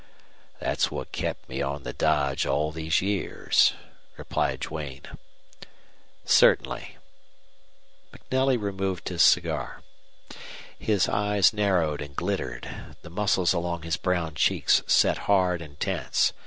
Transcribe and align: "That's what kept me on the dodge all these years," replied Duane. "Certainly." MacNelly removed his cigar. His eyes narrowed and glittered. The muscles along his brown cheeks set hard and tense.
"That's 0.59 0.89
what 0.89 1.11
kept 1.11 1.47
me 1.47 1.61
on 1.61 1.83
the 1.83 1.93
dodge 1.93 2.47
all 2.47 2.71
these 2.71 3.03
years," 3.03 3.73
replied 4.17 4.61
Duane. 4.61 5.03
"Certainly." 6.25 6.97
MacNelly 8.11 8.59
removed 8.59 9.09
his 9.09 9.21
cigar. 9.21 9.83
His 10.79 11.07
eyes 11.07 11.53
narrowed 11.53 12.01
and 12.01 12.15
glittered. 12.15 12.67
The 13.03 13.11
muscles 13.11 13.53
along 13.53 13.83
his 13.83 13.97
brown 13.97 14.33
cheeks 14.33 14.81
set 14.87 15.19
hard 15.29 15.61
and 15.61 15.79
tense. 15.79 16.33